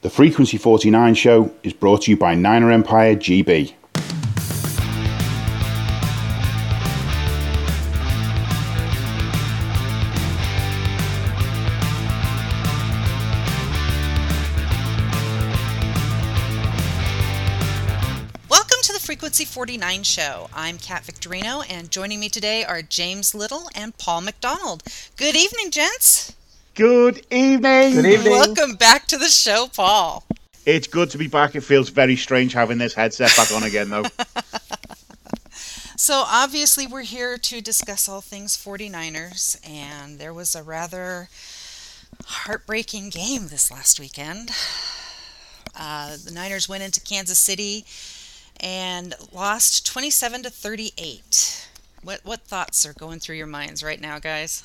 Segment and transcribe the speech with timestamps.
[0.00, 3.74] The Frequency 49 show is brought to you by Niner Empire GB.
[18.48, 20.48] Welcome to the Frequency 49 show.
[20.54, 24.84] I'm Kat Victorino, and joining me today are James Little and Paul Macdonald.
[25.16, 26.36] Good evening, gents.
[26.78, 27.94] Good evening.
[27.94, 28.32] Good evening.
[28.34, 30.24] Welcome back to the show, Paul.
[30.64, 31.56] It's good to be back.
[31.56, 34.04] It feels very strange having this headset back on again, though.
[35.96, 41.28] So, obviously, we're here to discuss all things 49ers, and there was a rather
[42.24, 44.52] heartbreaking game this last weekend.
[45.76, 47.84] Uh, the Niners went into Kansas City
[48.60, 51.68] and lost 27 to 38.
[52.04, 54.62] What what thoughts are going through your minds right now, guys?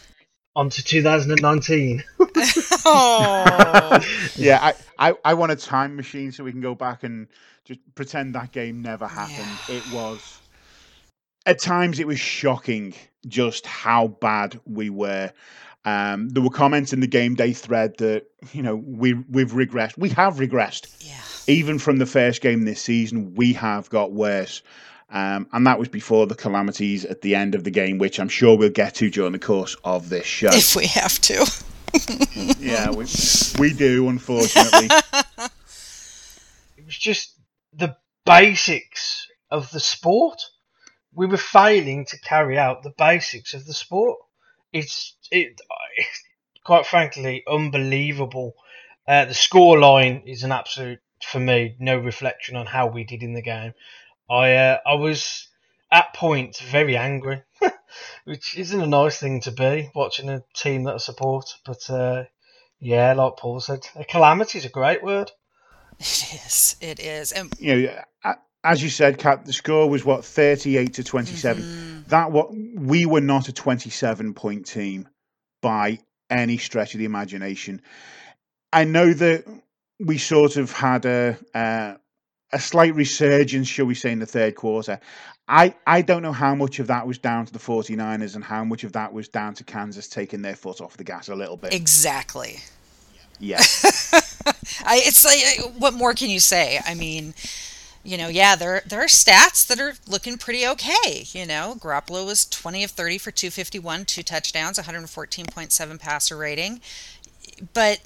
[0.56, 2.04] On to 2019.
[2.86, 4.00] Oh,
[4.36, 4.74] yeah, I,
[5.10, 7.28] I, I want a time machine so we can go back and
[7.66, 9.58] just pretend that game never happened.
[9.68, 10.42] It was.
[11.46, 12.94] At times, it was shocking
[13.28, 15.32] just how bad we were.
[15.86, 19.98] Um, there were comments in the game day thread that you know we we've regressed.
[19.98, 21.06] We have regressed.
[21.06, 21.54] yeah.
[21.54, 24.62] even from the first game this season, we have got worse.
[25.14, 28.30] Um, and that was before the calamities at the end of the game, which I'm
[28.30, 30.50] sure we'll get to during the course of this show.
[30.52, 31.46] If we have to.
[32.60, 33.06] yeah, we,
[33.60, 34.90] we do, unfortunately.
[36.76, 37.40] It was just
[37.72, 40.42] the basics of the sport.
[41.14, 44.20] We were failing to carry out the basics of the sport.
[44.74, 45.62] It's it,
[46.66, 48.56] quite frankly unbelievable.
[49.08, 53.24] Uh, the score line is an absolute for me no reflection on how we did
[53.24, 53.74] in the game.
[54.30, 55.48] I uh, I was
[55.92, 57.44] at points very angry,
[58.26, 61.46] which isn't a nice thing to be watching a team that I support.
[61.66, 62.24] But uh,
[62.80, 65.32] yeah, like Paul said, a calamity is a great word.
[66.00, 66.76] It is.
[66.82, 67.32] It is.
[67.32, 71.64] And you know, as you said, Kat, the score was what 38 to 27.
[71.64, 72.08] Mhm.
[72.08, 75.08] That what we were not a 27 point team
[75.62, 76.00] by
[76.30, 77.82] any stretch of the imagination.
[78.72, 79.46] I know that
[80.00, 81.96] we sort of had a uh,
[82.54, 85.00] a slight resurgence, shall we say, in the third quarter.
[85.48, 88.64] I, I don't know how much of that was down to the 49ers and how
[88.64, 91.58] much of that was down to Kansas taking their foot off the gas a little
[91.58, 91.74] bit.
[91.74, 92.60] exactly.
[93.40, 93.58] Yeah.
[94.86, 96.80] I, it's like, what more can you say?
[96.86, 97.34] I mean,
[98.04, 101.26] you know, yeah, there there are stats that are looking pretty okay.
[101.32, 106.82] You know, Garoppolo was 20 of 30 for 251, two touchdowns, 114.7 passer rating.
[107.74, 108.00] But,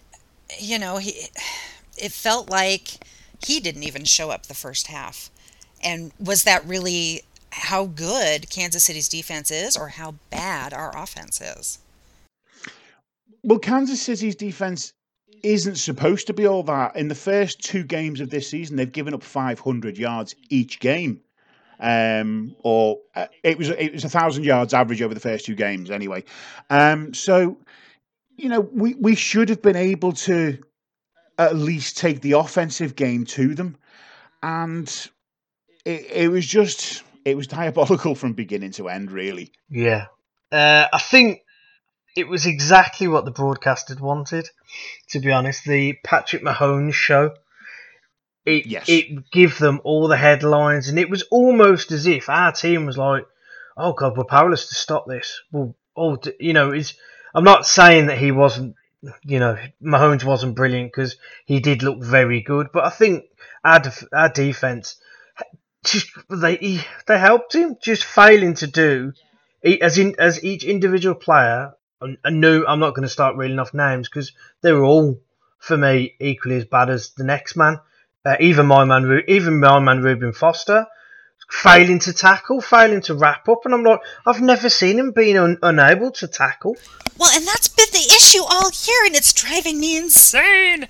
[0.59, 1.27] you know, he
[1.97, 2.99] it felt like
[3.45, 5.29] he didn't even show up the first half.
[5.83, 7.21] And was that really
[7.51, 11.79] how good Kansas City's defense is or how bad our offense is?
[13.43, 14.93] Well, Kansas City's defense
[15.43, 16.95] isn't supposed to be all that.
[16.95, 21.21] In the first two games of this season, they've given up 500 yards each game.
[21.79, 25.53] Um, or uh, it was it was a thousand yards average over the first two
[25.53, 26.23] games anyway.
[26.71, 27.57] Um, so
[28.35, 30.57] you know we we should have been able to
[31.37, 33.77] at least take the offensive game to them,
[34.41, 35.09] and
[35.85, 39.11] it, it was just it was diabolical from beginning to end.
[39.11, 40.05] Really, Yeah.
[40.51, 41.41] Uh, I think
[42.15, 44.49] it was exactly what the broadcast had wanted,
[45.09, 45.65] to be honest.
[45.65, 47.35] The Patrick Mahomes show.
[48.45, 48.85] It, Yes.
[48.87, 52.97] it give them all the headlines, and it was almost as if our team was
[52.97, 53.27] like,
[53.75, 56.93] "Oh God, we're powerless to stop this." Well, oh, you know, it's.
[57.35, 58.76] I'm not saying that he wasn't,
[59.23, 63.25] you know, Mahomes wasn't brilliant because he did look very good, but I think
[63.63, 64.97] our def- our defense
[65.83, 69.13] just they they helped him just failing to do
[69.63, 71.73] as in as each individual player.
[71.99, 74.31] And no, I'm not going to start reeling off names because
[74.61, 75.19] they were all
[75.59, 77.79] for me equally as bad as the next man.
[78.23, 80.85] Uh, even my man, even my man Reuben Foster,
[81.49, 85.37] failing to tackle, failing to wrap up, and I'm like, I've never seen him being
[85.37, 86.75] un- unable to tackle.
[87.17, 87.69] Well, and that's
[88.07, 90.87] issue all year, and it's driving me insane.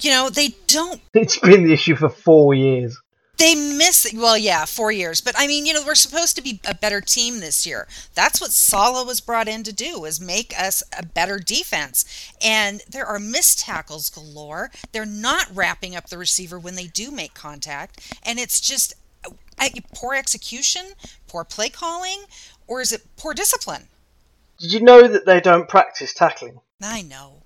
[0.00, 2.96] You know, they don't, It's been the issue for four years.
[3.38, 5.20] they miss, well, yeah, four years.
[5.20, 7.86] But I mean, you know, we're supposed to be a better team this year.
[8.14, 12.04] That's what Salah was brought in to do, was make us a better defense.
[12.42, 14.70] And there are missed tackles galore.
[14.92, 18.18] They're not wrapping up the receiver when they do make contact.
[18.24, 18.94] And it's just
[19.26, 20.92] uh, I, poor execution,
[21.28, 22.24] poor play calling,
[22.66, 23.88] or is it poor discipline?
[24.58, 26.60] Did you know that they don't practice tackling?
[26.82, 27.42] I know.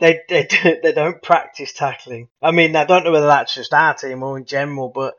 [0.00, 2.28] They they do, they don't practice tackling.
[2.42, 5.14] I mean, I don't know whether that's just our team or in general, but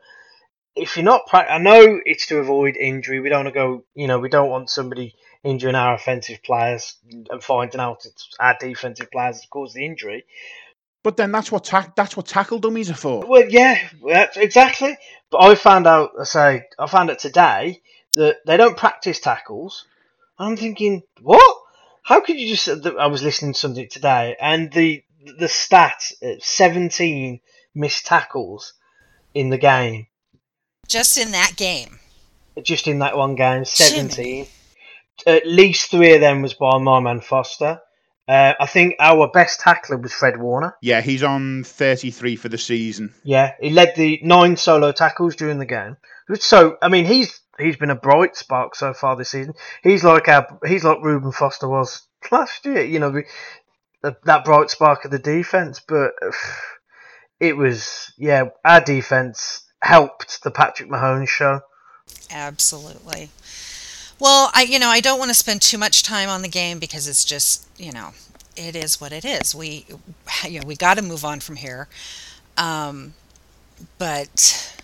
[0.76, 3.20] if you're not, prac- I know it's to avoid injury.
[3.20, 6.96] We don't want to go, you know, we don't want somebody injuring our offensive players
[7.10, 10.24] and finding out it's our defensive players that caused the injury.
[11.02, 13.26] But then that's what tack that's what tackle dummies are for.
[13.26, 13.78] Well, yeah,
[14.36, 14.96] exactly.
[15.30, 17.82] But I found out, I say, I found out today
[18.14, 19.86] that they don't practice tackles.
[20.38, 21.56] I'm thinking, what?
[22.02, 22.68] How could you just?
[22.86, 25.02] I was listening to something today, and the
[25.38, 27.40] the stat: uh, 17
[27.74, 28.74] missed tackles
[29.32, 30.06] in the game,
[30.86, 31.98] Just in that game.
[32.62, 33.64] just in that one game.
[33.64, 34.46] 17.
[35.26, 37.80] At least three of them was by my man Foster.
[38.26, 40.76] Uh, I think our best tackler was Fred Warner.
[40.80, 43.14] Yeah, he's on 33 for the season.
[43.22, 45.96] Yeah, he led the nine solo tackles during the game.
[46.40, 49.54] So, I mean, he's he's been a bright spark so far this season.
[49.82, 52.84] He's like our, he's like Reuben Foster was last year.
[52.84, 53.22] You know,
[54.02, 55.80] that bright spark of the defense.
[55.86, 56.12] But
[57.40, 61.60] it was yeah, our defense helped the Patrick Mahomes show.
[62.30, 63.30] Absolutely.
[64.18, 66.78] Well, I you know I don't want to spend too much time on the game
[66.78, 68.10] because it's just you know
[68.56, 69.54] it is what it is.
[69.54, 69.86] We
[70.48, 71.88] you know we got to move on from here.
[72.56, 73.14] Um,
[73.98, 74.82] but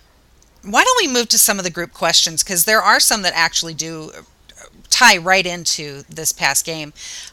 [0.63, 3.33] why don't we move to some of the group questions because there are some that
[3.35, 4.11] actually do
[4.91, 6.93] tie right into this past game.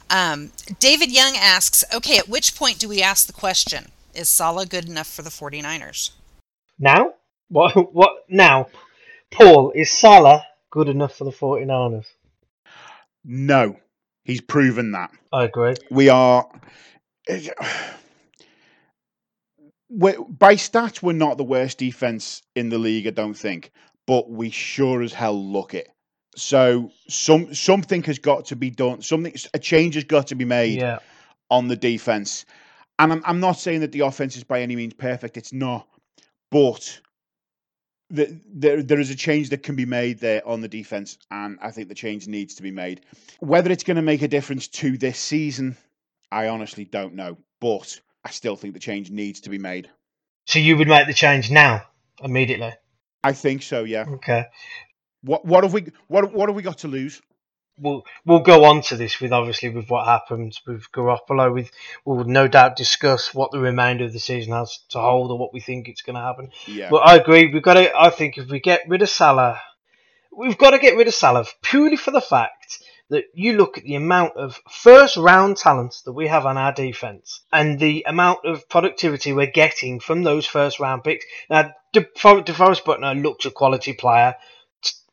[0.10, 4.66] Um, David Young asks, okay, at which point do we ask the question, is Salah
[4.66, 6.12] good enough for the 49ers?
[6.80, 7.14] Now?
[7.50, 7.94] What?
[7.94, 8.26] What?
[8.30, 8.68] Now?
[9.32, 12.06] Paul, is Salah good enough for the 49ers?
[13.26, 13.76] No,
[14.24, 15.12] he's proven that.
[15.34, 15.76] I agree.
[15.92, 16.48] We are.
[19.90, 23.72] We're, by stats, we're not the worst defense in the league, I don't think,
[24.06, 25.90] but we sure as hell look it.
[26.36, 29.02] So some something has got to be done.
[29.02, 31.00] Something a change has got to be made Yeah.
[31.50, 32.46] on the defense.
[33.00, 35.38] And I'm I'm not saying that the offense is by any means perfect.
[35.38, 35.88] It's not,
[36.52, 37.00] but
[38.10, 41.58] the, there there is a change that can be made there on the defense, and
[41.62, 43.02] I think the change needs to be made.
[43.40, 45.76] Whether it's going to make a difference to this season,
[46.32, 47.38] I honestly don't know.
[47.60, 49.90] But I still think the change needs to be made.
[50.48, 51.84] So you would make the change now,
[52.22, 52.74] immediately?
[53.24, 53.86] I think so.
[53.86, 54.04] Yeah.
[54.16, 54.48] Okay.
[55.22, 57.22] What what have we what what have we got to lose?
[57.80, 61.54] We'll we'll go on to this with obviously with what happens with Garoppolo.
[61.54, 61.72] With
[62.04, 65.54] we'll no doubt discuss what the remainder of the season has to hold or what
[65.54, 66.52] we think it's going to happen.
[66.66, 66.90] Yeah.
[66.90, 67.50] But I agree.
[67.54, 67.98] We've got to.
[67.98, 69.62] I think if we get rid of Salah,
[70.38, 73.86] we've got to get rid of Salah purely for the fact that you look at
[73.86, 78.40] the amount of first round talent that we have on our defense and the amount
[78.46, 81.26] of productivity we're getting from those first round picks.
[81.50, 84.36] Now, De- DeForest Buckner looks a quality player.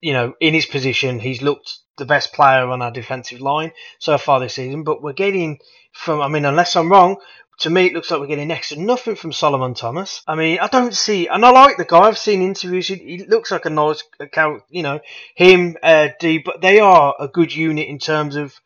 [0.01, 4.19] You know, in his position, he's looked the best player on our defensive line so
[4.19, 4.83] far this season.
[4.83, 5.61] But we're getting
[5.93, 7.17] from, I mean, unless I'm wrong,
[7.61, 10.23] to me, it looks like we're getting next to nothing from Solomon Thomas.
[10.27, 12.01] I mean, I don't see, and I like the guy.
[12.01, 12.89] I've seen interviews.
[12.89, 14.03] He, he looks like a nice
[14.33, 15.01] character, you know,
[15.35, 18.61] him, uh, D, but they are a good unit in terms of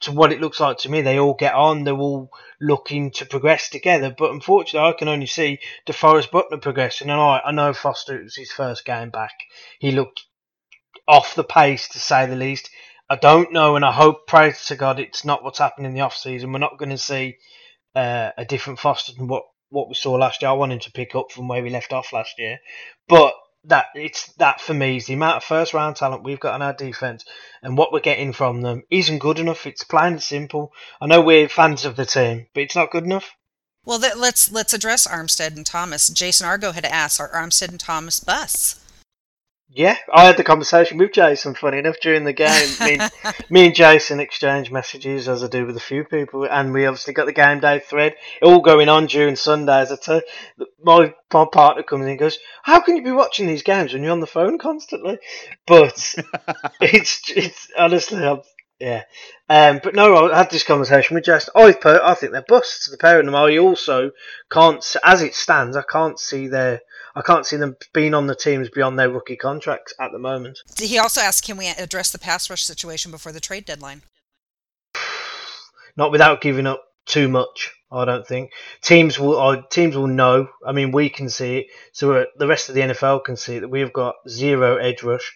[0.00, 1.00] to what it looks like to me.
[1.00, 1.84] They all get on.
[1.84, 2.30] They're all
[2.60, 4.14] looking to progress together.
[4.16, 7.10] But unfortunately, I can only see DeForest Buckner progressing.
[7.10, 9.32] And I, I know Foster, it was his first game back.
[9.78, 10.24] He looked
[11.08, 12.70] off the pace, to say the least.
[13.08, 16.00] I don't know, and I hope, pray to God, it's not what's happening in the
[16.00, 16.52] off season.
[16.52, 17.36] We're not going to see
[17.94, 20.50] uh, a different Foster than what, what we saw last year.
[20.50, 22.58] I want him to pick up from where we left off last year,
[23.08, 23.34] but
[23.66, 26.62] that it's that for me is the amount of first round talent we've got on
[26.62, 27.24] our defense
[27.62, 29.66] and what we're getting from them isn't good enough.
[29.66, 30.72] It's plain and simple.
[31.00, 33.30] I know we're fans of the team, but it's not good enough.
[33.86, 36.08] Well, let's let's address Armstead and Thomas.
[36.08, 38.80] Jason Argo had asked, "Are Armstead and Thomas bus?"
[39.76, 41.56] Yeah, I had the conversation with Jason.
[41.56, 43.00] Funny enough, during the game, me,
[43.50, 47.12] me and Jason exchanged messages as I do with a few people, and we obviously
[47.12, 49.90] got the game day thread all going on during Sundays.
[49.90, 50.22] I tell
[50.80, 54.04] my my partner comes in and goes, "How can you be watching these games when
[54.04, 55.18] you're on the phone constantly?"
[55.66, 56.14] But
[56.80, 58.42] it's it's honestly, I'm,
[58.84, 59.04] yeah.
[59.48, 61.52] Um, but no, I had this conversation with Jason.
[61.56, 62.90] I I think they're busts.
[62.90, 63.34] The pair of them.
[63.34, 64.10] I also
[64.50, 66.80] can't, as it stands, I can't see their
[67.16, 70.58] I can't see them being on the teams beyond their rookie contracts at the moment.
[70.78, 74.02] He also asked, "Can we address the pass rush situation before the trade deadline?"
[75.96, 77.72] Not without giving up too much.
[77.90, 78.50] I don't think
[78.82, 79.38] teams will.
[79.38, 80.48] Uh, teams will know.
[80.66, 81.66] I mean, we can see it.
[81.92, 85.32] So the rest of the NFL can see that we've got zero edge rush.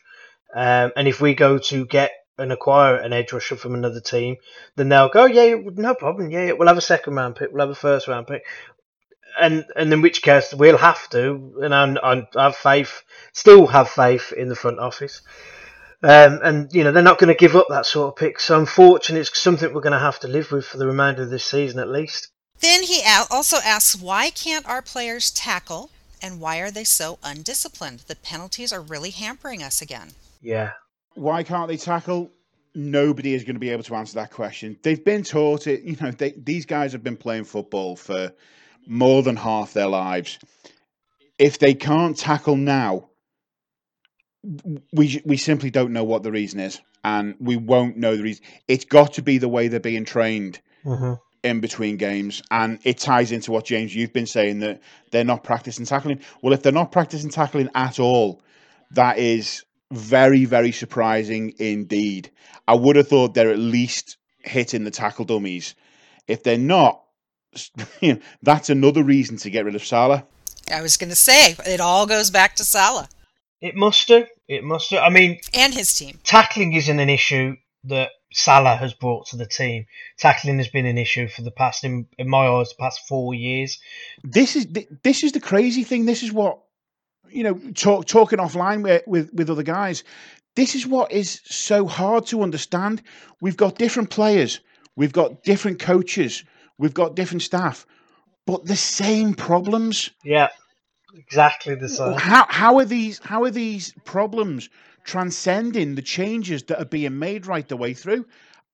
[0.55, 4.37] Um, and if we go to get and acquire an edge rusher from another team,
[4.77, 6.31] then they'll go, yeah, no problem.
[6.31, 7.51] Yeah, we'll have a second round pick.
[7.53, 8.45] We'll have a first round pick
[9.39, 13.03] and and in which case we'll have to, and I, I have faith,
[13.33, 15.23] still have faith in the front office.
[16.03, 18.41] Um, and you know they're not going to give up that sort of pick.
[18.41, 21.31] So unfortunately, it's something we're going to have to live with for the remainder of
[21.31, 22.29] this season at least.
[22.61, 25.91] Then he also asks, why can't our players tackle,
[26.21, 28.01] and why are they so undisciplined?
[28.01, 30.11] The penalties are really hampering us again.
[30.41, 30.73] Yeah.
[31.15, 32.31] Why can't they tackle?
[32.75, 34.79] Nobody is going to be able to answer that question.
[34.83, 35.83] They've been taught it.
[35.83, 38.33] You know, they, these guys have been playing football for
[38.87, 40.39] more than half their lives.
[41.39, 43.09] If they can't tackle now,
[44.93, 48.45] we we simply don't know what the reason is, and we won't know the reason.
[48.67, 52.99] It's got to be the way they're being trained hmm in between games, and it
[52.99, 54.81] ties into what James you've been saying that
[55.13, 56.21] they're not practicing tackling.
[56.43, 58.43] Well, if they're not practicing tackling at all,
[58.91, 62.31] that is very very surprising indeed.
[62.67, 65.75] I would have thought they're at least hitting the tackle dummies.
[66.27, 67.03] If they're not,
[68.01, 70.27] you know, that's another reason to get rid of Salah.
[70.73, 73.09] I was going to say it all goes back to Salah
[73.61, 74.27] It must do.
[74.47, 74.99] It must do.
[74.99, 76.19] I mean, and his team.
[76.25, 79.87] tackling isn't an issue that Salah has brought to the team.
[80.19, 83.35] Tackling has been an issue for the past, in, in my eyes, the past four
[83.35, 83.79] years.
[84.23, 84.67] this is
[85.03, 86.05] this is the crazy thing.
[86.05, 86.59] This is what
[87.31, 87.55] you know.
[87.75, 90.05] Talk, talking offline with, with with other guys.
[90.57, 93.03] This is what is so hard to understand.
[93.41, 94.61] We've got different players.
[94.97, 96.43] We've got different coaches.
[96.79, 97.87] We've got different staff,
[98.47, 100.11] but the same problems.
[100.25, 100.49] Yeah,
[101.15, 102.15] exactly the same.
[102.15, 104.69] How how are these how are these problems
[105.05, 108.27] transcending the changes that are being made right the way through?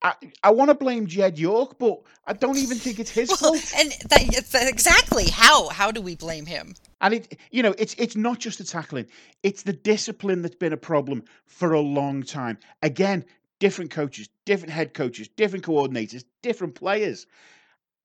[0.02, 3.54] I, I want to blame Jed York, but I don't even think it's his Well,
[3.54, 3.72] fault.
[3.78, 6.74] and that, it's exactly how how do we blame him?
[7.04, 9.06] And it, you know, it's it's not just the tackling;
[9.42, 12.56] it's the discipline that's been a problem for a long time.
[12.82, 13.26] Again,
[13.58, 17.26] different coaches, different head coaches, different coordinators, different players,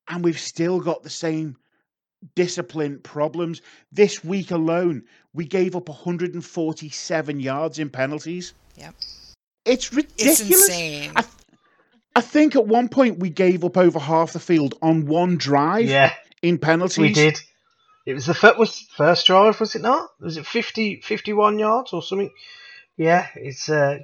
[0.09, 1.55] and we've still got the same
[2.35, 3.61] discipline problems.
[3.89, 5.03] This week alone,
[5.33, 8.53] we gave up 147 yards in penalties.
[8.77, 8.95] Yep.
[9.63, 10.41] It's ridiculous.
[10.41, 11.11] It's insane.
[11.15, 11.23] I,
[12.17, 15.85] I think at one point we gave up over half the field on one drive
[15.85, 16.97] Yeah, in penalties.
[16.97, 17.39] we did.
[18.05, 20.09] It was the fir- was first drive, was it not?
[20.19, 22.31] Was it 50, 51 yards or something?
[22.97, 23.99] Yeah, it's uh,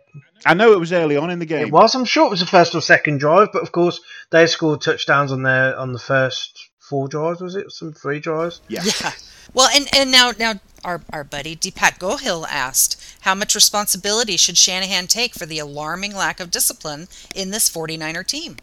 [0.45, 1.67] I know it was early on in the game.
[1.67, 1.95] it was.
[1.95, 3.99] I'm sure it was the first or second drive, but of course
[4.29, 7.41] they scored touchdowns on their on the first four drives.
[7.41, 8.61] Was it some three drives?
[8.69, 8.83] Yeah.
[9.01, 9.11] Yeah.
[9.53, 10.53] Well, and and now now
[10.85, 16.15] our our buddy Deepak Gohill asked how much responsibility should Shanahan take for the alarming
[16.15, 18.57] lack of discipline in this 49er team?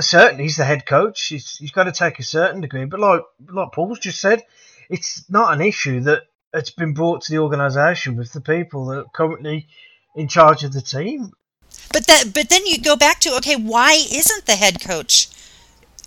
[0.00, 1.26] Certainly, he's the head coach.
[1.26, 3.22] He's, he's got to take a certain degree, but like
[3.52, 4.42] like Paul's just said,
[4.90, 6.22] it's not an issue that
[6.52, 9.68] it's been brought to the organisation with the people that are currently
[10.16, 11.32] in charge of the team.
[11.92, 15.28] But that but then you go back to okay, why isn't the head coach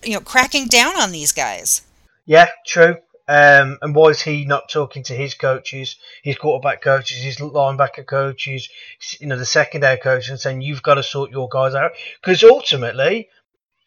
[0.04, 1.82] you know cracking down on these guys?
[2.26, 2.98] Yeah, true.
[3.30, 8.06] Um, and why is he not talking to his coaches, his quarterback coaches, his linebacker
[8.06, 8.70] coaches,
[9.20, 11.92] you know, the secondary coach, and saying you've got to sort your guys out?
[12.22, 13.28] Because ultimately,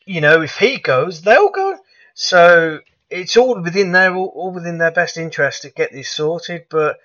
[0.04, 1.78] you know, if he goes, they'll go.
[2.14, 6.66] So it's all within their all, all within their best interest to get this sorted.
[6.70, 6.98] But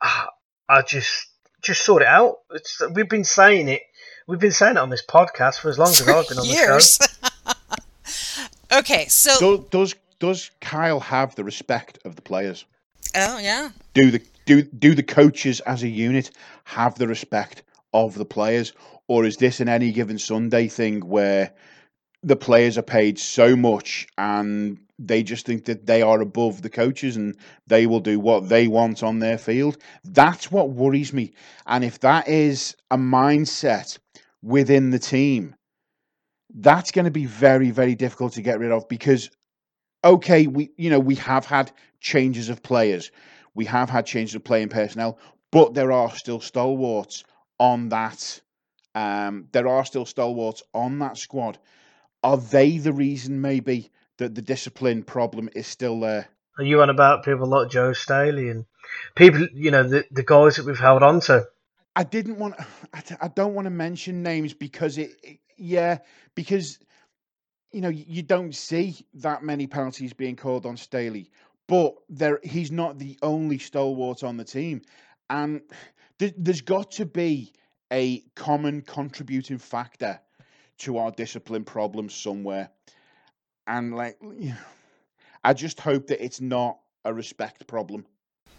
[0.00, 0.30] ah,
[0.68, 1.28] I just
[1.62, 2.38] just sort it out.
[2.50, 3.82] It's, we've been saying it.
[4.26, 6.80] We've been saying it on this podcast for as long as I've been on the
[6.80, 7.06] show.
[8.72, 12.64] Okay, so does, does does Kyle have the respect of the players?
[13.14, 13.70] oh yeah.
[13.94, 16.30] Do the do do the coaches as a unit
[16.64, 17.62] have the respect
[17.94, 18.72] of the players,
[19.06, 21.52] or is this an any given Sunday thing where
[22.26, 26.68] the players are paid so much and they just think that they are above the
[26.68, 27.36] coaches and
[27.68, 29.78] they will do what they want on their field?
[30.04, 31.32] That's what worries me.
[31.66, 33.96] And if that is a mindset
[34.42, 35.54] within the team,
[36.52, 39.30] that's going to be very very difficult to get rid of because
[40.02, 43.12] okay, we you know we have had changes of players,
[43.54, 45.18] we have had changes of playing personnel,
[45.52, 47.22] but there are still stalwarts
[47.60, 48.40] on that.
[48.96, 51.58] Um, there are still stalwarts on that squad.
[52.26, 56.26] Are they the reason maybe that the discipline problem is still there?
[56.58, 58.64] Are you on about people like Joe Staley and
[59.14, 61.46] people, you know, the, the guys that we've held on to?
[61.94, 62.56] I didn't want.
[62.92, 65.98] I, don't want to mention names because it, it- yeah,
[66.34, 66.80] because
[67.72, 71.30] you know you don't see that many penalties being called on Staley,
[71.68, 74.82] but there he's not the only stalwart on the team,
[75.30, 75.62] and
[76.18, 77.52] there, there's got to be
[77.92, 80.20] a common contributing factor
[80.78, 82.70] to our discipline problems somewhere,
[83.66, 84.18] and like
[85.44, 88.06] I just hope that it's not a respect problem.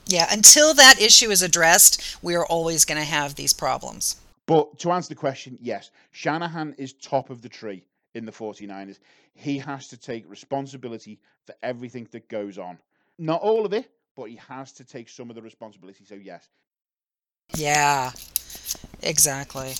[0.08, 4.16] Yeah, until that issue is addressed, we are always going to have these problems.
[4.46, 7.84] But to answer the question, yes, Shanahan is top of the tree
[8.16, 9.00] in the 49ers.
[9.34, 12.80] He has to take responsibility for everything that goes on.
[13.20, 16.06] Not all of it, but he has to take some of the responsibility.
[16.06, 16.48] So, yes.
[17.56, 18.12] Yeah,
[19.04, 19.74] exactly.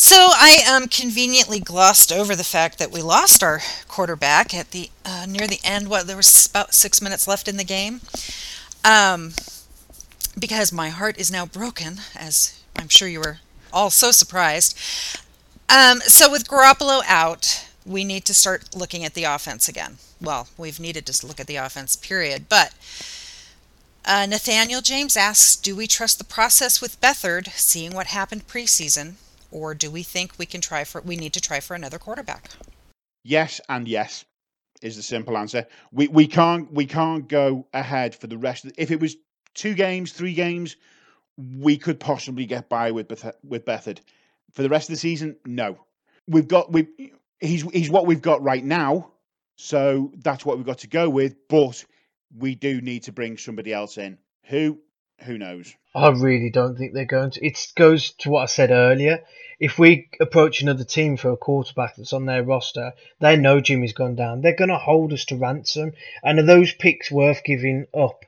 [0.00, 4.90] So I um, conveniently glossed over the fact that we lost our quarterback at the
[5.04, 5.88] uh, near the end.
[5.88, 8.00] What there was about six minutes left in the game,
[8.84, 9.32] um,
[10.38, 13.40] because my heart is now broken, as I'm sure you were
[13.72, 14.78] all so surprised.
[15.68, 19.96] Um, so with Garoppolo out, we need to start looking at the offense again.
[20.20, 22.48] Well, we've needed to look at the offense, period.
[22.48, 22.72] But
[24.04, 29.14] uh, Nathaniel James asks Do we trust the process with Beathard, seeing what happened preseason,
[29.50, 32.50] or do we think we can try for we need to try for another quarterback?
[33.24, 34.24] Yes, and yes
[34.82, 35.66] is the simple answer.
[35.92, 38.64] We we can't we can't go ahead for the rest.
[38.64, 39.16] Of the, if it was
[39.54, 40.76] two games, three games,
[41.36, 44.00] we could possibly get by with Beth, with Beathard.
[44.52, 45.78] For the rest of the season, no.
[46.26, 46.88] We've got we
[47.40, 49.12] he's he's what we've got right now,
[49.56, 51.48] so that's what we've got to go with.
[51.48, 51.84] But
[52.36, 54.18] we do need to bring somebody else in.
[54.44, 54.78] Who?
[55.24, 55.74] Who knows?
[55.98, 57.46] I really don't think they're going to.
[57.46, 59.24] It goes to what I said earlier.
[59.60, 63.92] If we approach another team for a quarterback that's on their roster, they know Jimmy's
[63.92, 64.40] gone down.
[64.40, 65.94] They're going to hold us to ransom.
[66.22, 68.24] And are those picks worth giving up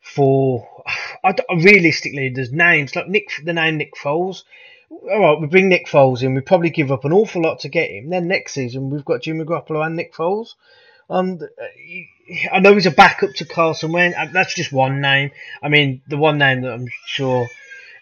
[0.00, 0.68] for?
[1.24, 4.44] I, realistically, there's names like Nick, the name Nick Foles.
[4.90, 6.34] All right, we bring Nick Foles in.
[6.34, 8.10] We probably give up an awful lot to get him.
[8.10, 10.54] Then next season, we've got Jimmy Garoppolo and Nick Foles.
[11.08, 11.40] Um,
[12.52, 14.16] I know he's a backup to Carson Wentz.
[14.16, 15.30] Uh, that's just one name.
[15.62, 17.48] I mean, the one name that I'm sure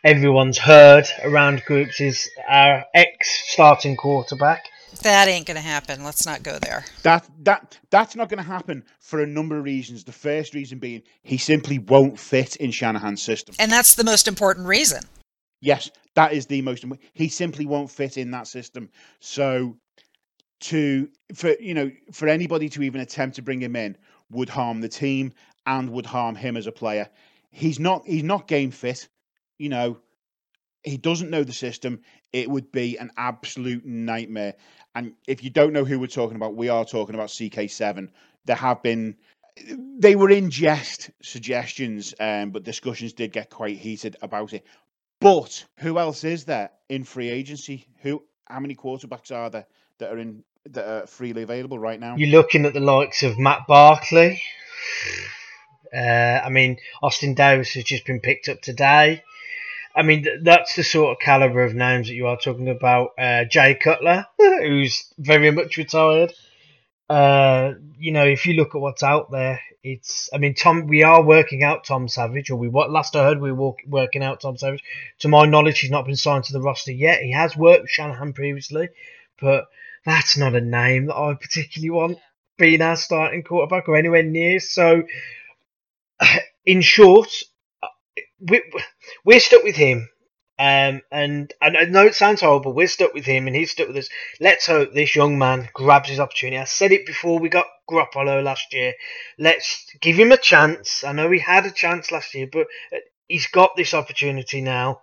[0.05, 4.69] everyone's heard around groups is our ex starting quarterback.
[5.03, 6.03] That ain't gonna happen.
[6.03, 6.85] Let's not go there.
[7.03, 10.05] That that that's not gonna happen for a number of reasons.
[10.05, 13.55] The first reason being he simply won't fit in Shanahan's system.
[13.59, 15.03] And that's the most important reason.
[15.61, 18.89] Yes, that is the most he simply won't fit in that system.
[19.21, 19.77] So
[20.61, 23.97] to for you know for anybody to even attempt to bring him in
[24.31, 25.33] would harm the team
[25.67, 27.09] and would harm him as a player.
[27.51, 29.09] He's not he's not game fit.
[29.59, 29.99] You know,
[30.83, 32.01] he doesn't know the system.
[32.33, 34.55] It would be an absolute nightmare.
[34.95, 38.09] And if you don't know who we're talking about, we are talking about CK7.
[38.45, 39.17] There have been
[39.99, 44.65] they were in jest suggestions, um, but discussions did get quite heated about it.
[45.21, 47.87] But who else is there in free agency?
[48.03, 48.23] Who?
[48.47, 49.67] How many quarterbacks are there
[49.99, 52.17] that are in that are freely available right now?
[52.17, 54.43] You're looking at the likes of Matt Barkley.
[55.95, 59.23] Uh, I mean, Austin Davis has just been picked up today.
[59.95, 63.11] I mean, that's the sort of caliber of names that you are talking about.
[63.19, 66.33] Uh, Jay Cutler, who's very much retired.
[67.09, 70.29] Uh, you know, if you look at what's out there, it's.
[70.33, 70.87] I mean, Tom.
[70.87, 74.23] We are working out Tom Savage, or we what last I heard we were working
[74.23, 74.85] out Tom Savage.
[75.21, 77.23] To my knowledge, he's not been signed to the roster yet.
[77.23, 78.91] He has worked Shanahan previously,
[79.41, 79.69] but
[80.09, 82.19] that's not a name that I particularly want
[82.59, 84.61] being our starting quarterback or anywhere near.
[84.61, 85.05] So,
[86.67, 87.29] in short,
[88.41, 88.63] we,
[89.25, 90.09] we're stuck with him.
[90.61, 92.73] Um, and, and I know it sounds horrible.
[92.73, 94.09] We're stuck with him, and he's stuck with us.
[94.41, 96.59] Let's hope this young man grabs his opportunity.
[96.59, 98.95] I said it before we got Garoppolo last year.
[99.39, 101.05] Let's give him a chance.
[101.05, 102.67] I know he had a chance last year, but
[103.29, 105.01] he's got this opportunity now.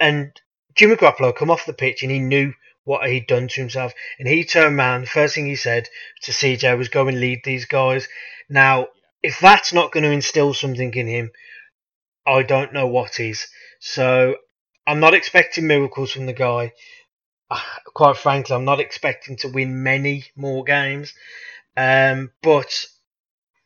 [0.00, 0.32] And
[0.74, 2.54] Jimmy Garoppolo come off the pitch, and he knew
[2.88, 3.92] what he'd done to himself.
[4.18, 5.88] And he turned around, first thing he said
[6.22, 8.08] to CJ was go and lead these guys.
[8.48, 8.88] Now,
[9.22, 11.30] if that's not going to instill something in him,
[12.26, 13.46] I don't know what is.
[13.78, 14.36] So
[14.86, 16.72] I'm not expecting miracles from the guy.
[17.94, 21.12] Quite frankly, I'm not expecting to win many more games.
[21.76, 22.86] Um, but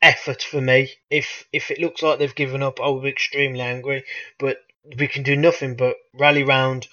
[0.02, 0.90] effort for me.
[1.11, 4.04] If if it looks like they've given up, I'll be extremely angry.
[4.40, 4.58] But
[4.98, 6.88] we can do nothing but rally round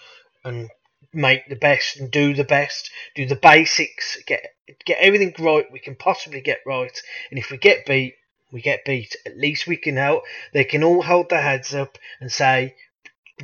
[0.46, 0.70] and
[1.14, 4.54] make the best and do the best, do the basics, get
[4.86, 7.02] get everything right we can possibly get right.
[7.30, 8.16] And if we get beat,
[8.52, 9.16] we get beat.
[9.26, 10.24] At least we can help.
[10.54, 12.76] They can all hold their heads up and say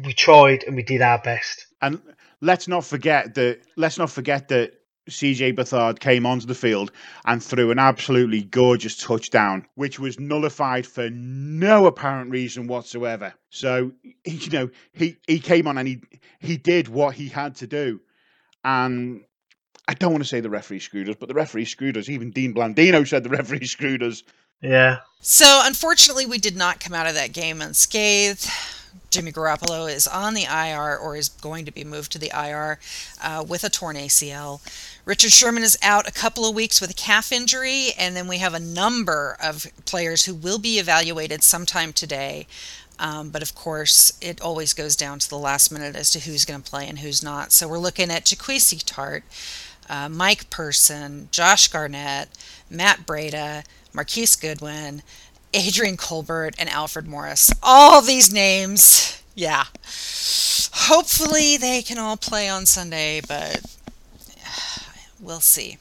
[0.04, 1.66] we tried and we did our best.
[1.82, 2.02] And
[2.42, 3.62] let's not forget that.
[3.76, 4.74] Let's not forget that
[5.10, 6.92] CJ Beathard came onto the field
[7.26, 13.34] and threw an absolutely gorgeous touchdown, which was nullified for no apparent reason whatsoever.
[13.50, 13.92] So,
[14.26, 16.02] you know, he, he came on and he,
[16.40, 18.02] he did what he had to do.
[18.64, 19.24] And
[19.88, 22.10] I don't want to say the referee screwed us, but the referee screwed us.
[22.10, 24.24] Even Dean Blandino said the referee screwed us.
[24.62, 25.00] Yeah.
[25.22, 28.50] So, unfortunately, we did not come out of that game unscathed.
[29.10, 32.80] Jimmy Garoppolo is on the IR or is going to be moved to the IR
[33.24, 34.60] uh, with a torn ACL.
[35.06, 38.40] Richard Sherman is out a couple of weeks with a calf injury, and then we
[38.40, 42.48] have a number of players who will be evaluated sometime today.
[43.00, 46.46] Um, but of course, it always goes down to the last minute as to who's
[46.46, 47.52] going to play and who's not.
[47.52, 49.24] So we're looking at Jaquiski Tartt,
[49.90, 52.30] uh, Mike Person, Josh Garnett,
[52.70, 55.04] Matt Breida, Marquise Goodwin,
[55.54, 57.52] Adrian Colbert, and Alfred Morris.
[57.64, 59.66] All these names, yeah.
[60.74, 63.62] Hopefully they can all play on Sunday, but
[65.20, 65.78] we'll see.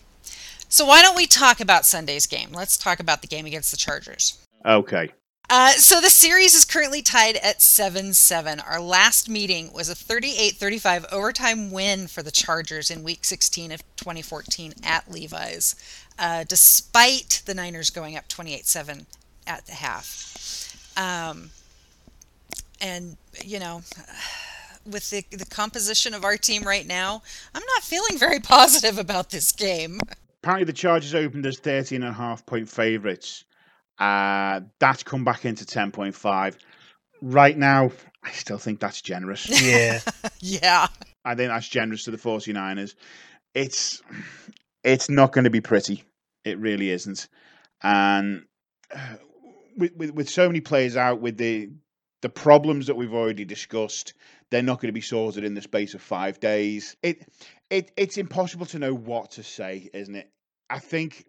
[0.68, 2.50] So why don't we talk about Sunday's game?
[2.52, 4.38] Let's talk about the game against the Chargers.
[4.64, 5.10] Okay.
[5.50, 8.60] Uh, so the series is currently tied at 7 7.
[8.60, 13.70] Our last meeting was a 38 35 overtime win for the Chargers in week 16
[13.70, 15.76] of 2014 at Levi's,
[16.18, 19.06] uh, despite the Niners going up 28 7
[19.46, 20.92] at the half.
[20.96, 21.50] Um,
[22.80, 23.82] and, you know,
[24.86, 27.22] with the, the composition of our team right now,
[27.54, 30.00] I'm not feeling very positive about this game.
[30.42, 33.44] Apparently, the Chargers opened as 13 and a half point favourites.
[33.98, 36.56] Uh, that's come back into 10.5.
[37.22, 37.90] Right now,
[38.22, 39.48] I still think that's generous.
[39.62, 40.00] Yeah.
[40.40, 40.86] yeah.
[41.24, 42.94] I think that's generous to the 49ers.
[43.54, 44.02] It's
[44.82, 46.04] it's not going to be pretty.
[46.44, 47.28] It really isn't.
[47.82, 48.44] And
[48.94, 49.16] uh,
[49.76, 51.70] with, with with so many players out, with the
[52.22, 54.14] the problems that we've already discussed,
[54.50, 56.96] they're not going to be sorted in the space of five days.
[57.02, 57.26] It
[57.70, 60.30] it it's impossible to know what to say, isn't it?
[60.70, 61.26] I think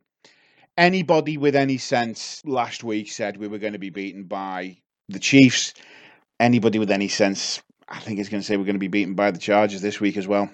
[0.77, 4.77] anybody with any sense last week said we were going to be beaten by
[5.09, 5.73] the Chiefs.
[6.39, 9.15] Anybody with any sense, I think, is going to say we're going to be beaten
[9.15, 10.49] by the Chargers this week as well.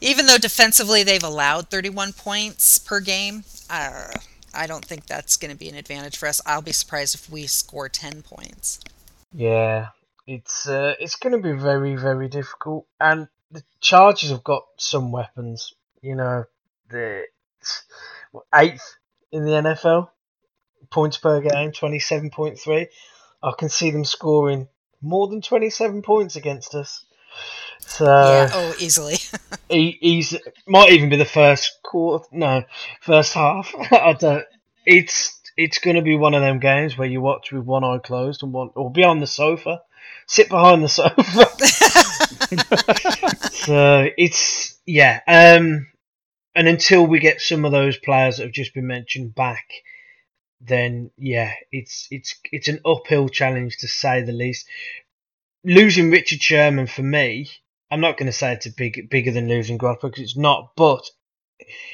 [0.00, 4.08] Even though defensively they've allowed 31 points per game, uh,
[4.56, 6.40] I don't think that's going to be an advantage for us.
[6.46, 8.80] I'll be surprised if we score 10 points.
[9.32, 9.88] Yeah,
[10.26, 15.12] it's uh, it's going to be very very difficult, and the Chargers have got some
[15.12, 15.72] weapons.
[16.02, 16.44] You know,
[16.90, 17.24] the
[18.54, 18.96] eighth
[19.30, 20.08] in the NFL
[20.90, 22.88] points per game, twenty seven point three.
[23.42, 24.68] I can see them scoring
[25.00, 27.04] more than twenty seven points against us.
[27.80, 29.16] So yeah, oh, easily.
[29.68, 30.36] he, he's
[30.66, 32.24] might even be the first quarter.
[32.32, 32.64] No,
[33.00, 33.74] first half.
[33.92, 34.44] I don't.
[34.84, 37.98] It's it's going to be one of them games where you watch with one eye
[37.98, 39.82] closed and one or be on the sofa,
[40.26, 41.46] sit behind the sofa.
[43.50, 45.20] so it's yeah.
[45.26, 45.88] Um,
[46.54, 49.66] and until we get some of those players that have just been mentioned back,
[50.60, 54.66] then yeah, it's it's it's an uphill challenge to say the least.
[55.64, 57.50] Losing Richard Sherman for me,
[57.90, 60.72] I'm not going to say it's big bigger than losing Garoppolo because it's not.
[60.76, 61.08] But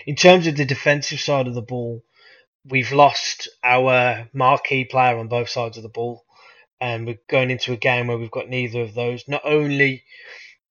[0.07, 2.03] in terms of the defensive side of the ball,
[2.65, 6.25] we've lost our marquee player on both sides of the ball,
[6.81, 9.29] and we're going into a game where we've got neither of those.
[9.29, 10.05] Not only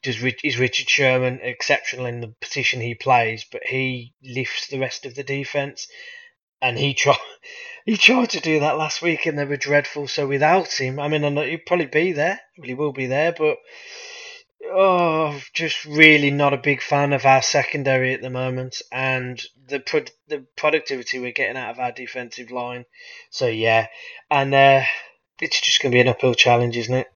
[0.03, 5.05] does is Richard Sherman exceptional in the position he plays, but he lifts the rest
[5.05, 5.87] of the defense,
[6.61, 7.17] and he tried
[7.85, 10.07] he tried to do that last week, and they were dreadful.
[10.07, 13.31] So without him, I mean, I know he'd probably be there, he will be there,
[13.31, 13.57] but
[14.65, 19.79] oh, just really not a big fan of our secondary at the moment, and the
[19.79, 22.85] pro- the productivity we're getting out of our defensive line.
[23.29, 23.87] So yeah,
[24.29, 24.81] and uh,
[25.39, 27.07] it's just going to be an uphill challenge, isn't it?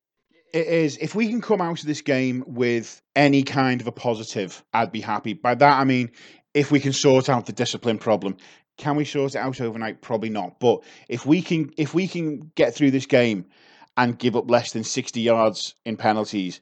[0.53, 0.97] It is.
[0.97, 4.91] If we can come out of this game with any kind of a positive, I'd
[4.91, 5.33] be happy.
[5.33, 6.11] By that I mean
[6.55, 8.37] if we can sort out the discipline problem.
[8.77, 10.01] Can we sort it out overnight?
[10.01, 10.59] Probably not.
[10.59, 13.45] But if we can, if we can get through this game
[13.95, 16.59] and give up less than sixty yards in penalties,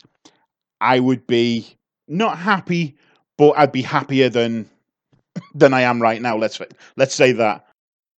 [0.80, 1.76] I would be
[2.08, 2.98] not happy,
[3.38, 4.70] but I'd be happier than
[5.54, 6.38] than I am right now.
[6.38, 6.62] Let's
[6.96, 7.66] let's say that.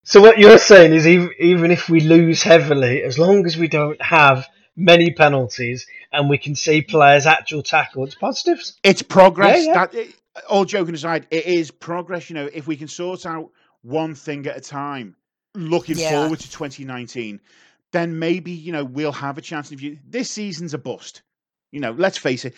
[0.03, 3.67] So what you're saying is, even even if we lose heavily, as long as we
[3.67, 8.79] don't have many penalties and we can see players' actual tackles, it's positives.
[8.83, 9.65] It's progress.
[9.65, 9.85] Yeah, yeah.
[9.87, 10.13] That
[10.49, 12.29] all joking aside, it is progress.
[12.29, 15.15] You know, if we can sort out one thing at a time,
[15.55, 16.11] looking yeah.
[16.11, 17.39] forward to 2019,
[17.91, 19.71] then maybe you know we'll have a chance.
[19.71, 21.21] If you this season's a bust,
[21.75, 22.55] you know, let's face it.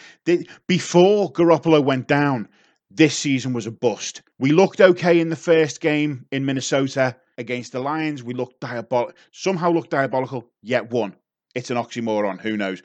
[0.68, 2.48] Before Garoppolo went down,
[2.92, 4.22] this season was a bust.
[4.38, 8.22] We looked okay in the first game in Minnesota against the Lions.
[8.22, 11.16] We looked diabolical, somehow looked diabolical, yet won.
[11.56, 12.40] It's an oxymoron.
[12.40, 12.84] Who knows?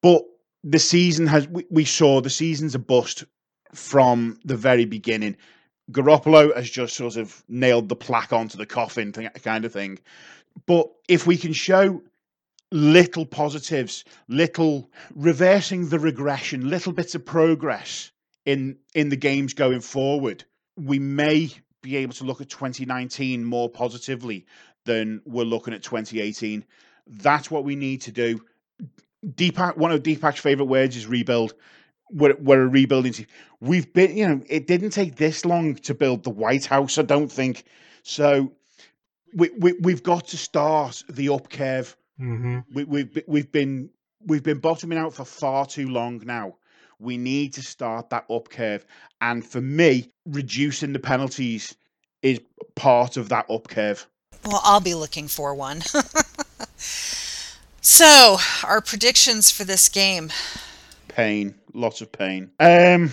[0.00, 0.22] But
[0.64, 3.24] the season has, we, we saw the season's a bust
[3.74, 5.36] from the very beginning.
[5.92, 9.98] Garoppolo has just sort of nailed the plaque onto the coffin, kind of thing.
[10.64, 12.00] But if we can show
[12.72, 18.10] little positives, little reversing the regression, little bits of progress
[18.44, 20.44] in in the games going forward,
[20.76, 21.50] we may
[21.82, 24.46] be able to look at 2019 more positively
[24.84, 26.64] than we're looking at 2018.
[27.06, 28.40] That's what we need to do.
[29.24, 31.54] Deepak, one of Deepak's favorite words is rebuild.
[32.10, 33.26] We're, we're a rebuilding team.
[33.60, 37.02] We've been, you know, it didn't take this long to build the White House, I
[37.02, 37.64] don't think.
[38.02, 38.52] So
[39.34, 42.58] we, we, we've got to start the up curve Mm-hmm.
[42.74, 43.90] We, we've we've been
[44.24, 46.56] we've been bottoming out for far too long now.
[46.98, 48.86] We need to start that up curve,
[49.20, 51.74] and for me, reducing the penalties
[52.22, 52.40] is
[52.74, 54.06] part of that up curve.
[54.44, 55.80] Well, I'll be looking for one.
[57.80, 60.30] so, our predictions for this game.
[61.08, 62.50] Pain, lots of pain.
[62.60, 63.12] Um,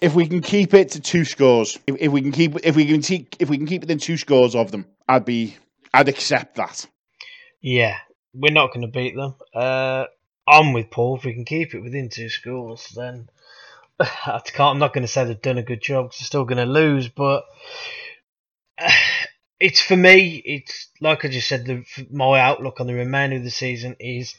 [0.00, 2.86] if we can keep it to two scores, if, if we can keep if we
[2.86, 5.56] can keep if we can keep it within two scores of them, I'd be
[5.94, 6.86] I'd accept that.
[7.60, 7.96] Yeah,
[8.34, 9.34] we're not going to beat them.
[9.54, 10.04] Uh,
[10.46, 11.16] I'm with Paul.
[11.16, 13.28] If we can keep it within two scores, then
[14.00, 14.74] I can't.
[14.74, 16.10] I'm not going to say they've done a good job.
[16.10, 17.44] Cause they're still going to lose, but
[18.78, 18.90] uh,
[19.60, 20.42] it's for me.
[20.44, 21.66] It's like I just said.
[21.66, 24.34] The, my outlook on the remainder of the season is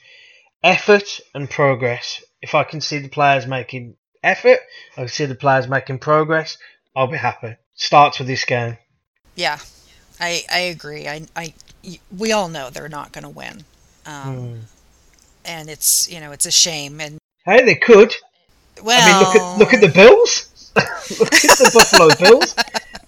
[0.63, 2.23] effort and progress.
[2.41, 4.59] If I can see the players making effort,
[4.93, 6.57] I can see the players making progress.
[6.95, 7.55] I'll be happy.
[7.75, 8.77] Starts with this game.
[9.35, 9.59] Yeah,
[10.19, 11.07] I I agree.
[11.07, 11.53] I I
[12.15, 13.63] we all know they're not going to win,
[14.05, 14.59] um, Hmm.
[15.45, 16.99] and it's you know it's a shame.
[17.01, 18.13] And Hey, they could.
[18.83, 20.45] well, I mean, look at look at the Bills.
[21.19, 22.55] look at the Buffalo Bills.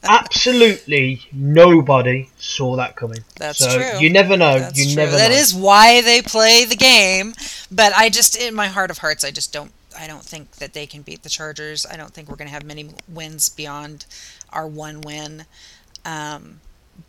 [0.03, 3.19] Absolutely nobody saw that coming.
[3.37, 3.99] That's so true.
[3.99, 4.57] You never know.
[4.59, 4.95] That's you true.
[5.03, 5.35] never That know.
[5.37, 7.33] is why they play the game.
[7.71, 9.71] But I just, in my heart of hearts, I just don't.
[9.97, 11.85] I don't think that they can beat the Chargers.
[11.85, 14.05] I don't think we're going to have many wins beyond
[14.49, 15.45] our one win.
[16.05, 16.61] Um,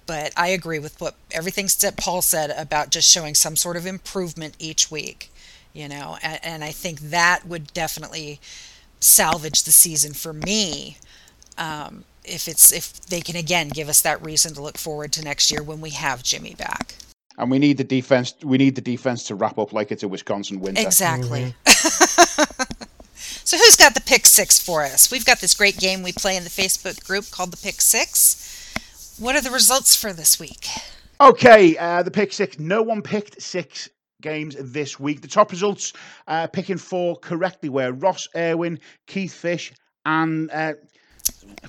[0.06, 3.86] but I agree with what everything that Paul said about just showing some sort of
[3.86, 5.30] improvement each week.
[5.72, 8.40] You know, and, and I think that would definitely
[9.00, 10.98] salvage the season for me.
[11.56, 15.22] Um, if it's if they can again give us that reason to look forward to
[15.22, 16.94] next year when we have Jimmy back.
[17.38, 18.34] And we need the defense.
[18.42, 20.82] We need the defense to wrap up like it's a Wisconsin winter.
[20.82, 21.54] Exactly.
[21.66, 25.10] so who's got the pick six for us?
[25.10, 28.41] We've got this great game we play in the Facebook group called the Pick Six.
[29.18, 30.66] What are the results for this week?
[31.20, 32.58] Okay, uh, the pick six.
[32.58, 33.88] No one picked six
[34.20, 35.20] games this week.
[35.20, 35.92] The top results,
[36.26, 39.72] uh, picking four correctly, were Ross Irwin, Keith Fish,
[40.06, 40.74] and uh,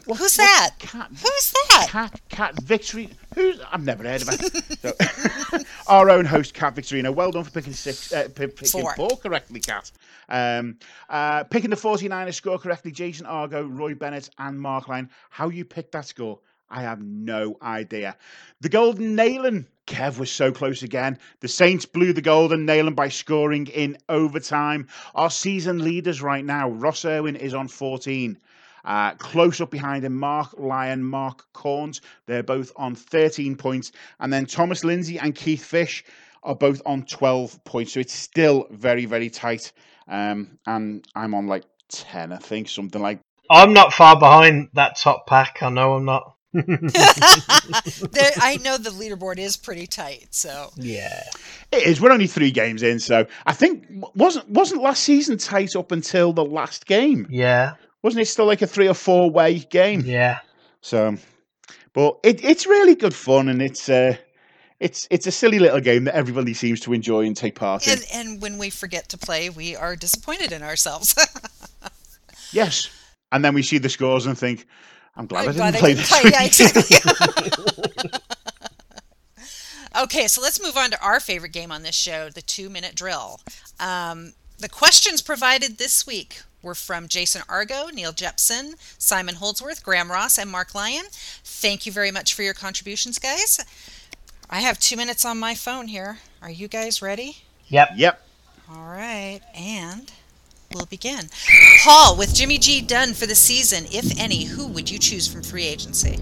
[0.05, 0.71] what- Who's that?
[0.79, 1.87] Cat, Who's that?
[1.89, 3.09] Cat, Cat Victory.
[3.35, 3.59] Who's?
[3.71, 4.79] I've never heard of it.
[5.51, 7.13] So, our own host, Kat Victorino.
[7.13, 8.95] Well done for picking six, uh, pi- picking Four.
[8.95, 9.17] four.
[9.17, 9.91] correctly, Cat.
[10.29, 10.77] Um,
[11.09, 15.09] uh, picking the 49ers score correctly, Jason Argo, Roy Bennett, and Mark Lyon.
[15.29, 16.39] How you picked that score?
[16.73, 18.17] I have no idea.
[18.61, 19.67] The Golden Nailing.
[19.85, 21.19] Kev was so close again.
[21.41, 24.87] The Saints blew the Golden Nailing by scoring in overtime.
[25.13, 28.39] Our season leaders right now, Ross Irwin is on 14.
[28.85, 32.01] Uh, close up behind him, Mark Lyon, Mark Caunt.
[32.25, 33.91] They're both on 13 points.
[34.19, 36.03] And then Thomas Lindsay and Keith Fish
[36.41, 37.93] are both on 12 points.
[37.93, 39.73] So it's still very, very tight.
[40.07, 44.97] Um, and I'm on like 10, I think, something like I'm not far behind that
[44.97, 45.61] top pack.
[45.61, 46.35] I know I'm not.
[48.11, 51.23] There, I know the leaderboard is pretty tight, so yeah.
[51.71, 51.99] It is.
[51.99, 53.85] We're only three games in, so I think
[54.15, 57.27] wasn't wasn't last season tight up until the last game.
[57.29, 57.73] Yeah.
[58.03, 60.01] Wasn't it still like a three or four way game?
[60.05, 60.39] Yeah.
[60.81, 61.17] So,
[61.93, 64.17] but it, it's really good fun, and it's uh,
[64.79, 67.93] it's it's a silly little game that everybody seems to enjoy and take part in.
[67.93, 71.15] and and when we forget to play, we are disappointed in ourselves.
[72.53, 72.89] Yes,
[73.31, 74.67] and then we see the scores and think,
[75.15, 76.21] "I'm glad I I'm didn't glad play didn't this." play.
[76.31, 76.97] Yeah, exactly.
[80.03, 83.39] okay, so let's move on to our favorite game on this show, the two-minute drill.
[83.79, 90.11] Um, the questions provided this week were from Jason Argo, Neil Jepson, Simon Holdsworth, Graham
[90.11, 91.05] Ross, and Mark Lyon.
[91.43, 93.59] Thank you very much for your contributions, guys.
[94.49, 96.19] I have two minutes on my phone here.
[96.41, 97.37] Are you guys ready?
[97.67, 97.89] Yep.
[97.97, 98.27] Yep.
[98.71, 100.11] All right, and
[100.73, 101.29] we'll begin.
[101.83, 105.43] Paul, with Jimmy G done for the season, if any, who would you choose from
[105.43, 106.19] free agency?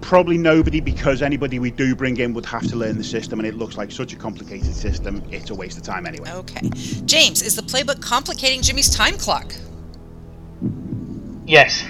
[0.00, 3.46] Probably nobody because anybody we do bring in would have to learn the system, and
[3.46, 5.22] it looks like such a complicated system.
[5.30, 6.30] It's a waste of time anyway.
[6.30, 6.68] Okay.
[7.04, 9.54] James, is the playbook complicating Jimmy's time clock?
[11.46, 11.84] Yes.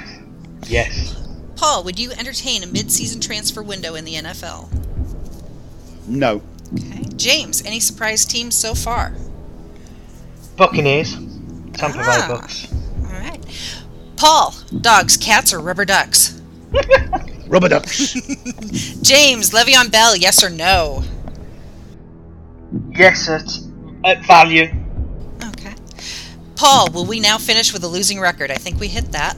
[0.67, 1.19] Yes.
[1.57, 4.69] Paul, would you entertain a mid-season transfer window in the NFL?
[6.07, 6.43] No.
[6.75, 7.05] Okay.
[7.17, 9.15] James, any surprise teams so far?
[10.57, 11.15] Buccaneers.
[11.75, 12.27] Tampa Ah.
[12.29, 12.73] Bay Bucks.
[13.07, 13.41] All right.
[14.17, 16.41] Paul, dogs, cats, or rubber ducks?
[17.49, 18.15] Rubber ducks.
[19.03, 21.03] James, Le'Veon Bell, yes or no?
[22.93, 23.59] Yes, at,
[24.07, 24.71] at value.
[25.49, 25.75] Okay.
[26.57, 28.51] Paul, will we now finish with a losing record?
[28.51, 29.37] I think we hit that.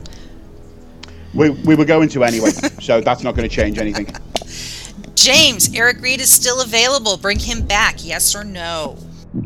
[1.34, 2.50] we we were going to anyway,
[2.80, 4.06] so that's not going to change anything.
[5.16, 7.16] James, Eric Reid is still available.
[7.16, 8.96] Bring him back, yes or no?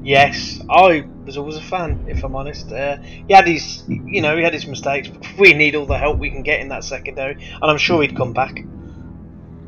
[0.03, 2.07] Yes, I was always a fan.
[2.09, 5.09] If I'm honest, uh, he had his, you know, he had his mistakes.
[5.09, 8.03] But we need all the help we can get in that secondary, and I'm sure
[8.03, 8.65] he'd come back.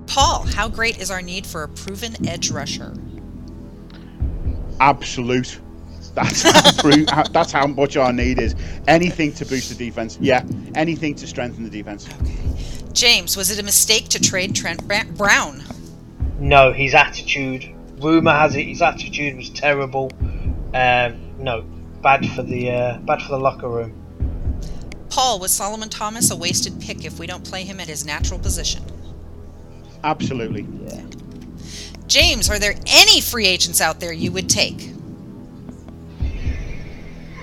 [0.06, 2.94] Paul, how great is our need for a proven edge rusher?
[4.80, 5.60] Absolute.
[6.14, 8.54] That's how, pro- how- that's how much our need is.
[8.88, 10.18] Anything to boost the defense.
[10.20, 10.44] Yeah.
[10.74, 12.08] Anything to strengthen the defense.
[12.20, 12.36] Okay.
[12.92, 15.62] James, was it a mistake to trade Trent Brown?
[16.40, 17.68] No, his attitude.
[18.00, 20.10] Rumor has it his attitude was terrible.
[20.74, 21.64] Um, no,
[22.02, 23.94] bad for the uh, bad for the locker room.
[25.08, 28.38] Paul, was Solomon Thomas a wasted pick if we don't play him at his natural
[28.38, 28.84] position?
[30.04, 30.66] Absolutely.
[30.86, 31.02] Yeah.
[32.06, 34.90] James, are there any free agents out there you would take?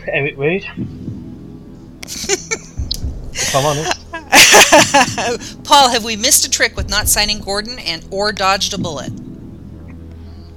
[0.07, 0.65] Eric Reid.
[2.03, 5.63] if I'm honest.
[5.63, 9.11] Paul, have we missed a trick with not signing Gordon and or dodged a bullet?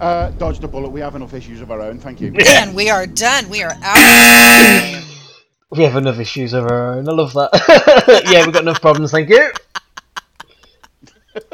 [0.00, 0.90] Uh, dodged a bullet.
[0.90, 1.98] We have enough issues of our own.
[1.98, 2.34] Thank you.
[2.46, 3.48] And we are done.
[3.48, 5.04] We are out.
[5.72, 7.08] We have enough issues of our own.
[7.08, 8.24] I love that.
[8.28, 9.12] yeah, we've got enough problems.
[9.12, 9.52] Thank you.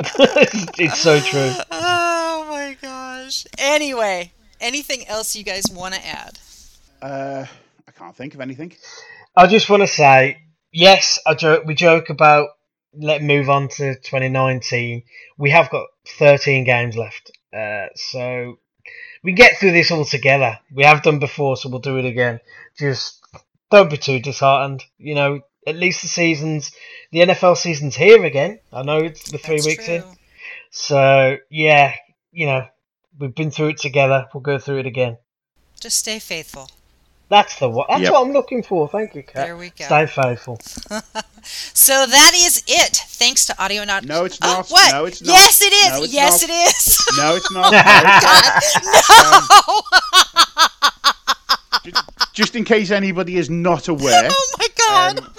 [0.79, 1.53] it's so true.
[1.71, 3.47] oh my gosh.
[3.59, 6.39] Anyway, anything else you guys want to add?
[7.03, 7.45] Uh,
[7.87, 8.73] I can't think of anything.
[9.37, 10.39] I just want to say,
[10.73, 11.65] yes, I joke.
[11.67, 12.49] We joke about
[12.95, 15.03] let move on to 2019.
[15.37, 18.59] We have got 13 games left, uh, so
[19.23, 20.59] we get through this all together.
[20.73, 22.41] We have done before, so we'll do it again.
[22.79, 23.25] Just
[23.71, 24.85] don't be too disheartened.
[24.99, 26.73] You know, at least the seasons,
[27.11, 28.61] the NFL season's here again.
[28.73, 30.05] I know it's the three That's weeks in.
[30.71, 31.95] So yeah,
[32.33, 32.67] you know,
[33.19, 34.29] we've been through it together.
[34.33, 35.19] We'll go through it again.
[35.81, 36.71] Just stay faithful.
[37.29, 37.87] That's the one.
[37.89, 38.13] That's Yep.
[38.13, 38.89] what I'm looking for.
[38.89, 39.47] Thank you, Kat.
[39.47, 39.85] There we go.
[39.87, 40.59] Stay faithful.
[41.49, 42.97] So that is it.
[42.97, 44.03] Thanks to Audionaut.
[44.05, 44.69] No, it's Oh, not.
[44.69, 44.91] what?
[44.93, 45.31] No, it's not.
[45.33, 45.91] Yes, it is.
[45.91, 46.51] No, yes, not.
[46.51, 47.07] it is.
[47.17, 47.73] No, it's not.
[47.73, 47.81] No,
[48.57, 49.49] it's
[51.87, 51.93] not.
[51.93, 51.93] no.
[52.33, 55.21] Just in case anybody is not aware, oh my god.
[55.21, 55.33] um,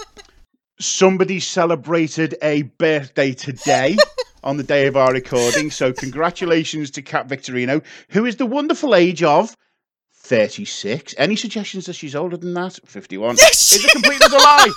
[0.80, 3.97] somebody celebrated a birthday today
[4.43, 5.69] on the day of our recording.
[5.69, 9.56] So congratulations to Kat Victorino, who is the wonderful age of
[10.28, 11.16] 36.
[11.18, 12.78] Any suggestions that she's older than that?
[12.86, 13.38] 51.
[13.38, 14.72] Yes, Is a complete utter lie.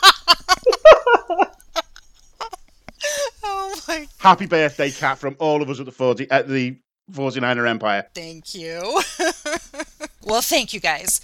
[3.42, 4.06] oh my.
[4.18, 6.76] Happy birthday, Kat, from all of us at the 40 at the
[7.10, 8.06] 49er Empire.
[8.14, 8.80] Thank you.
[10.22, 11.20] well, thank you guys.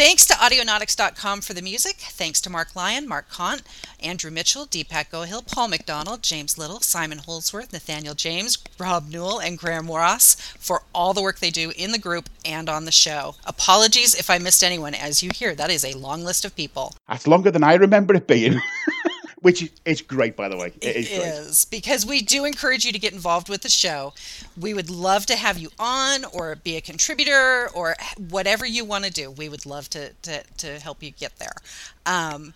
[0.00, 1.96] Thanks to Audionautix.com for the music.
[1.96, 3.60] Thanks to Mark Lyon, Mark Caunt,
[4.02, 9.58] Andrew Mitchell, Deepak Gohill, Paul Macdonald, James Little, Simon Holdsworth, Nathaniel James, Rob Newell, and
[9.58, 13.34] Graham Ross for all the work they do in the group and on the show.
[13.44, 14.94] Apologies if I missed anyone.
[14.94, 16.94] As you hear, that is a long list of people.
[17.06, 18.58] That's longer than I remember it being.
[19.42, 20.72] Which is it's great, by the way.
[20.82, 21.20] It is great.
[21.20, 24.12] is because we do encourage you to get involved with the show.
[24.58, 27.96] We would love to have you on or be a contributor or
[28.28, 29.30] whatever you want to do.
[29.30, 31.54] We would love to to, to help you get there.
[32.04, 32.52] Um,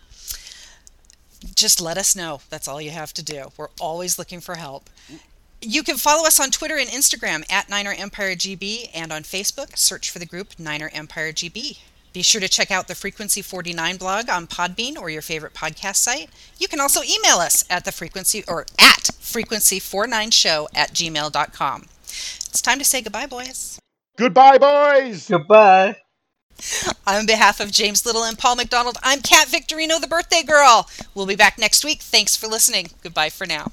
[1.55, 2.41] just let us know.
[2.51, 3.53] That's all you have to do.
[3.57, 4.91] We're always looking for help.
[5.61, 9.79] You can follow us on Twitter and Instagram at Niner Empire GB and on Facebook,
[9.79, 11.79] search for the group Niner Empire GB.
[12.15, 15.97] Be sure to check out the Frequency 49 blog on Podbean or your favorite podcast
[15.97, 16.31] site.
[16.59, 21.87] You can also email us at the frequency or at frequency49show at gmail.com.
[22.05, 23.81] It's time to say goodbye, boys.
[24.17, 25.29] Goodbye, boys.
[25.29, 25.97] Goodbye.
[27.05, 30.89] On behalf of James Little and Paul Macdonald, I'm Kat Victorino, the birthday girl.
[31.17, 32.01] We'll be back next week.
[32.01, 32.91] Thanks for listening.
[33.03, 33.73] Goodbye for now.